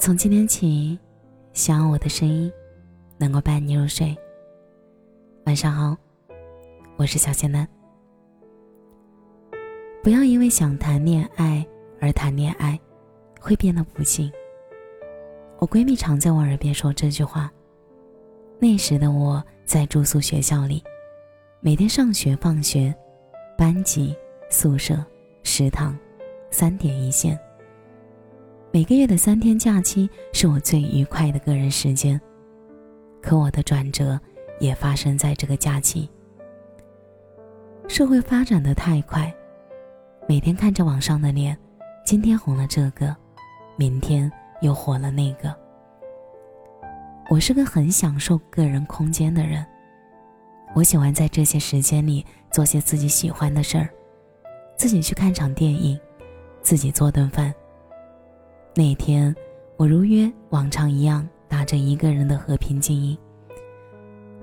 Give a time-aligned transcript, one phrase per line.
[0.00, 0.98] 从今天起，
[1.52, 2.50] 希望我的声音
[3.18, 4.16] 能够伴你入睡。
[5.44, 5.94] 晚上好，
[6.96, 7.68] 我是小仙男。
[10.02, 11.62] 不要因为想谈恋爱
[12.00, 12.80] 而谈恋爱，
[13.38, 14.32] 会变得不幸。
[15.58, 17.52] 我闺蜜常在我耳边说这句话。
[18.58, 20.82] 那时的我在住宿学校里，
[21.60, 22.94] 每天上学放学，
[23.54, 24.16] 班级、
[24.48, 25.04] 宿舍、
[25.42, 25.94] 食堂，
[26.50, 27.38] 三点一线。
[28.72, 32.20] 每个月的三天假期是我最愉快的个人时间。
[33.20, 34.18] 可我的转折
[34.60, 36.08] 也发生在这个假期。
[37.88, 39.34] 社会发展的太快，
[40.28, 41.58] 每天看着网上的脸，
[42.06, 43.14] 今天红了这个，
[43.74, 44.30] 明天
[44.62, 45.52] 又火了那个。
[47.28, 49.66] 我是个很享受个人空间的人，
[50.76, 53.88] 我喜欢在这些时间里做些自己喜欢的事儿，
[54.76, 55.98] 自己去看场电影，
[56.62, 57.52] 自己做顿饭。
[58.74, 59.34] 那天，
[59.76, 63.16] 我如约往常一样打着一个人的和平静音，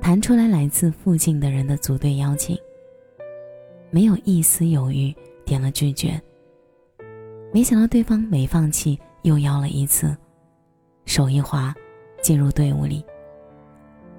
[0.00, 2.58] 弹出来来自附近的人的组队邀请，
[3.90, 5.14] 没有一丝犹豫
[5.44, 6.20] 点了拒绝。
[7.52, 10.16] 没想到对方没放弃，又邀了一次，
[11.04, 11.74] 手一滑。
[12.22, 13.04] 进入队伍里，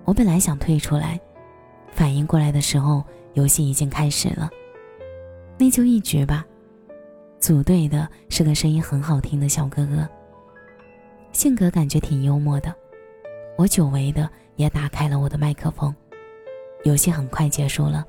[0.04, 1.20] 我本来想退出来，
[1.92, 4.48] 反应过来的时候，游戏已经开始了。
[5.58, 6.46] 那就一局吧。
[7.46, 10.10] 组队的是个声音很好听的小哥哥，
[11.32, 12.74] 性格感觉挺幽默的。
[13.56, 15.96] 我久违的也打开了我的麦克风。
[16.86, 18.04] 游戏很快结束了，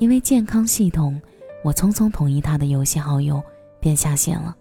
[0.00, 1.22] 因为健康系统，
[1.62, 3.40] 我匆匆同意他的游戏好友，
[3.78, 4.56] 便下线了。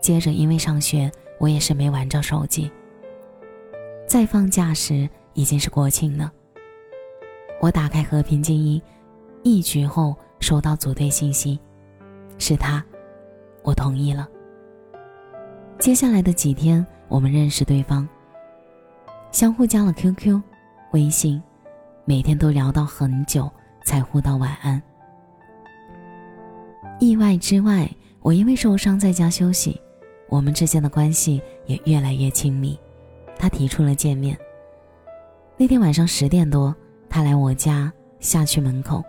[0.00, 2.72] 接着因为上学，我也是没玩着手机。
[4.08, 6.32] 在放假时已经是国庆了。
[7.60, 8.80] 我打开和平精英，
[9.42, 11.60] 一局后收到组队信息，
[12.38, 12.84] 是他，
[13.62, 14.28] 我同意了。
[15.78, 18.08] 接下来的几天，我们认识对方，
[19.30, 20.40] 相互加了 QQ、
[20.92, 21.42] 微信，
[22.04, 23.50] 每天都聊到很久
[23.84, 24.80] 才互道晚安。
[27.00, 27.90] 意外之外，
[28.20, 29.80] 我因为受伤在家休息，
[30.28, 32.78] 我们之间的关系也越来越亲密。
[33.36, 34.38] 他提出了见面。
[35.56, 36.74] 那天晚上十点多，
[37.08, 39.02] 他来我家，下去门口，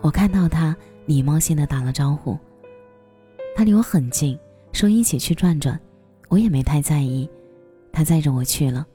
[0.00, 0.74] 我看到他，
[1.06, 2.38] 礼貌性的打了招呼。
[3.56, 4.38] 他离我很近，
[4.72, 5.80] 说一起去转转，
[6.28, 7.28] 我也没太在意。
[7.92, 8.86] 他载着我去了。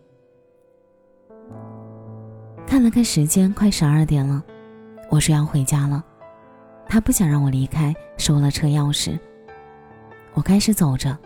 [2.68, 4.44] 看了看时间，快十二点了，
[5.10, 6.04] 我说要回家了。
[6.88, 9.18] 他不想让我离开，收了车钥匙。
[10.34, 11.18] 我开始走着，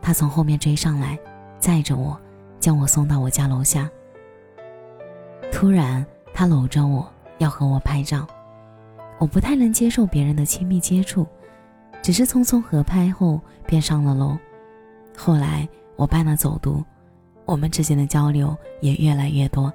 [0.00, 1.18] 他从后面追上来，
[1.58, 2.18] 载着我。
[2.60, 3.88] 将我送到我家楼下。
[5.52, 8.26] 突然，他搂着我要和我拍照，
[9.18, 11.26] 我不太能接受别人的亲密接触，
[12.02, 14.38] 只是匆匆合拍后便上了楼。
[15.16, 16.84] 后来我办了走读，
[17.44, 19.72] 我们之间的交流也越来越多。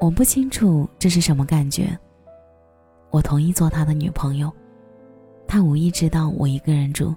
[0.00, 1.98] 我不清楚这是什么感觉。
[3.10, 4.50] 我同意做他的女朋友，
[5.46, 7.14] 他无意知道我一个人住。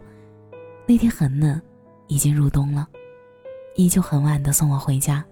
[0.87, 1.61] 那天很冷，
[2.07, 2.87] 已经入冬了。
[3.75, 5.23] 依旧很晚的送我回家，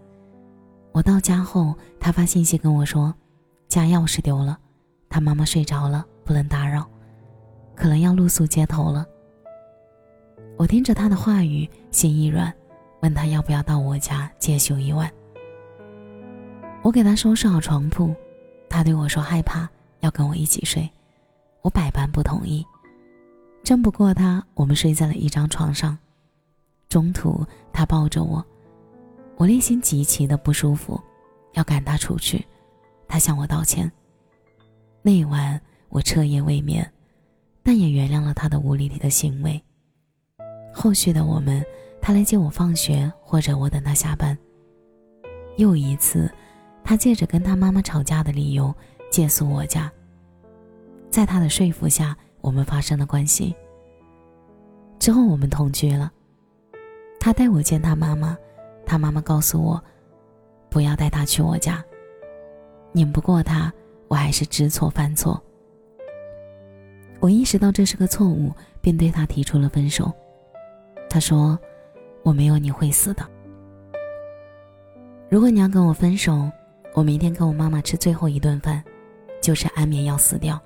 [0.93, 3.13] 我到家后，他发信息跟我说，
[3.67, 4.57] 家钥匙丢了，
[5.09, 6.87] 他妈妈睡着了，不能打扰，
[7.75, 9.05] 可能要露宿街头了。
[10.57, 12.53] 我听着他的话语，心一软，
[13.01, 15.11] 问他要不要到我家借宿一晚。
[16.81, 18.13] 我给他收拾好床铺，
[18.69, 19.67] 他对我说害怕，
[20.01, 20.89] 要跟我一起睡，
[21.61, 22.65] 我百般不同意，
[23.63, 25.97] 争不过他，我们睡在了一张床上。
[26.87, 28.45] 中途，他抱着我，
[29.37, 30.99] 我内心极其的不舒服，
[31.53, 32.45] 要赶他出去。
[33.07, 33.91] 他向我道歉。
[35.01, 36.89] 那晚我彻夜未眠，
[37.63, 39.61] 但也原谅了他的无理的行为。
[40.73, 41.63] 后续的我们，
[42.01, 44.37] 他来接我放学，或者我等他下班。
[45.57, 46.31] 又一次，
[46.83, 48.73] 他借着跟他妈妈吵架的理由
[49.09, 49.91] 借宿我家。
[51.09, 53.55] 在他的说服下，我们发生了关系。
[54.99, 56.11] 之后我们同居了。
[57.19, 58.37] 他带我见他妈妈，
[58.85, 59.83] 他妈妈告诉我，
[60.69, 61.83] 不要带他去我家。
[62.91, 63.73] 拧不过他，
[64.09, 65.41] 我还是知错犯错。
[67.21, 68.51] 我意识到这是个错误，
[68.81, 70.11] 便对他提出了分手。
[71.09, 71.57] 他说
[72.23, 73.25] ：“我没有你会死的。
[75.29, 76.49] 如果你要跟我分手，
[76.93, 78.83] 我明天跟我妈妈吃最后一顿饭，
[79.41, 80.59] 就吃安眠药死掉。”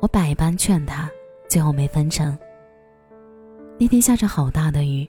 [0.00, 1.10] 我百般劝他，
[1.48, 2.38] 最后没分成。
[3.78, 5.08] 那天下着好大的雨，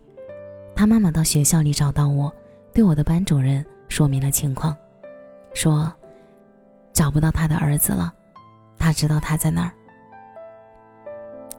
[0.75, 2.33] 他妈妈到学校里找到我，
[2.73, 4.75] 对我的班主任说明了情况，
[5.53, 5.93] 说
[6.93, 8.13] 找不到他的儿子了，
[8.77, 9.71] 他知道他在哪儿。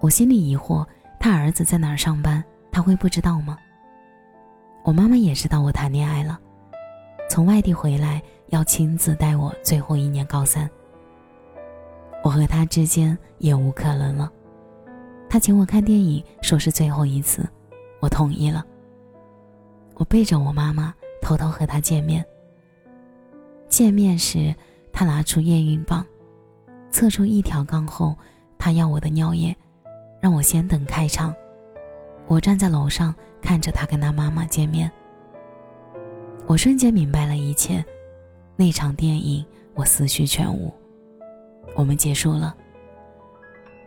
[0.00, 0.86] 我心里疑惑，
[1.20, 3.56] 他儿子在哪儿上班，他会不知道吗？
[4.84, 6.38] 我妈妈也知道我谈恋爱了，
[7.30, 10.68] 从外地回来要亲自带我最后一年高三。
[12.24, 14.30] 我和他之间也无可能了。
[15.28, 17.48] 他请我看电影，说是最后一次，
[18.00, 18.64] 我同意了。
[19.94, 22.24] 我背着我妈妈偷偷和他见面。
[23.68, 24.54] 见面时，
[24.92, 26.04] 他拿出验孕棒，
[26.90, 28.16] 测出一条杠后，
[28.58, 29.56] 他要我的尿液，
[30.20, 31.34] 让我先等开场。
[32.26, 34.90] 我站在楼上看着他跟他妈妈见面，
[36.46, 37.84] 我瞬间明白了一切。
[38.54, 39.44] 那场电影
[39.74, 40.72] 我思绪全无。
[41.74, 42.54] 我们结束了。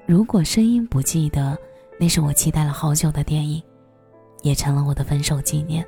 [0.06, 1.58] 如果声音不记得，
[2.00, 3.62] 那是我期待了好久的电影，
[4.42, 5.86] 也成了我的分手纪念。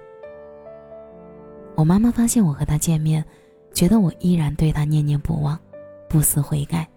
[1.76, 3.24] 我妈妈发现我和他见面，
[3.78, 5.56] 觉得我依然对他念念不忘，
[6.10, 6.88] 不思悔改，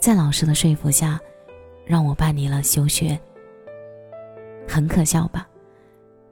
[0.00, 1.20] 在老师的说服下，
[1.86, 3.16] 让我办理了休学。
[4.66, 5.46] 很可笑吧？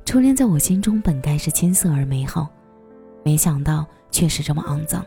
[0.04, 2.48] 初恋在我心中本该是青涩而美好，
[3.22, 5.06] 没想到却是这么肮脏。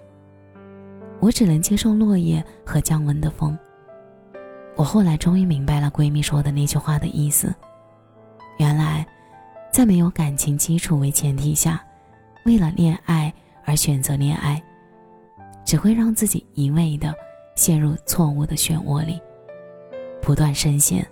[1.20, 3.60] 我只能接受落叶和降温的风。
[4.78, 7.54] 我后来终于明白了闺蜜说的那句话的意思。
[8.58, 9.06] 原来，
[9.70, 11.84] 在没有感情基础为前提下，
[12.46, 13.29] 为了恋爱
[13.70, 14.60] 而选择恋爱，
[15.64, 17.14] 只会让自己一味的
[17.56, 19.22] 陷入错误的漩涡里，
[20.20, 21.08] 不断深陷，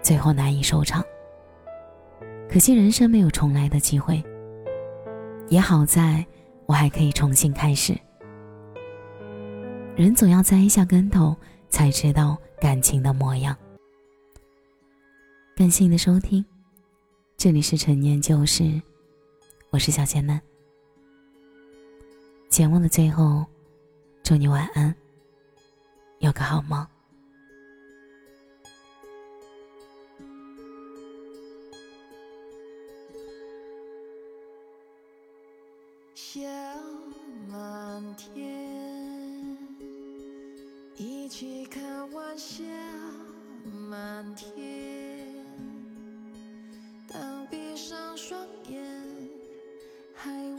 [0.00, 1.04] 最后难以收场。
[2.48, 4.22] 可惜人生没有重来的机会。
[5.48, 6.24] 也好在
[6.66, 7.92] 我还可以重新开始。
[9.96, 11.36] 人总要栽一下跟头，
[11.70, 13.56] 才知道感情的模样。
[15.56, 16.44] 感谢你的收听，
[17.36, 18.80] 这里是陈年旧事，
[19.70, 20.40] 我是小仙嫩。
[22.54, 23.44] 节目的最后，
[24.22, 24.94] 祝你晚安，
[26.20, 26.86] 有个好梦。
[36.14, 36.42] 下
[37.48, 39.58] 满天，
[40.96, 42.62] 一起看晚霞
[43.90, 45.26] 满天。
[47.12, 48.80] 当闭上双眼，
[50.14, 50.53] 还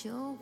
[0.00, 0.32] 就